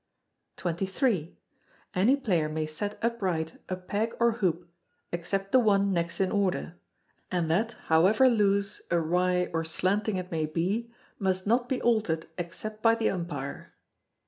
[0.59, 1.37] xxiii.
[1.93, 4.67] Any player may set upright a peg or hoop
[5.11, 6.79] except the one next in order;
[7.29, 12.81] and that, however loose, awry, or slanting it may be, must not be altered except
[12.81, 13.75] by the umpire.